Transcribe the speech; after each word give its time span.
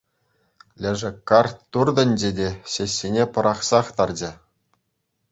Лешӗ 0.83 1.09
карт 1.31 1.55
туртӑнчӗ 1.75 2.29
те 2.39 2.47
ҫӗҫҫине 2.75 3.23
пӑрахсах 3.35 3.87
тарчӗ. 3.99 4.31